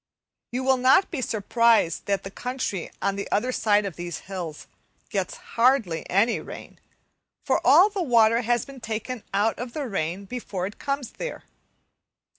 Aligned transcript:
You 0.51 0.63
will 0.63 0.77
not 0.77 1.11
be 1.11 1.21
surprised 1.21 2.07
that 2.07 2.23
the 2.23 2.31
country 2.31 2.89
on 3.03 3.17
the 3.17 3.31
other 3.31 3.51
side 3.51 3.85
of 3.85 3.97
these 3.97 4.21
hills 4.21 4.65
gets 5.11 5.37
hardly 5.53 6.09
any 6.09 6.39
rain, 6.39 6.79
for 7.45 7.61
all 7.63 7.87
the 7.91 8.01
water 8.01 8.41
has 8.41 8.65
been 8.65 8.81
taken 8.81 9.21
out 9.31 9.59
of 9.59 9.73
the 9.73 9.81
air 9.81 10.17
before 10.25 10.65
it 10.65 10.79
comes 10.79 11.11
there. 11.11 11.43